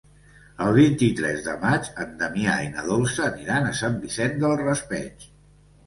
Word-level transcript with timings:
El 0.67 0.71
vint-i-tres 0.77 1.43
de 1.49 1.53
maig 1.67 1.91
na 1.99 2.09
Damià 2.23 2.57
i 2.71 2.73
na 2.73 2.89
Dolça 2.91 3.31
aniran 3.31 3.71
a 3.75 3.79
Sant 3.85 4.03
Vicent 4.09 4.39
del 4.45 4.61
Raspeig. 4.67 5.33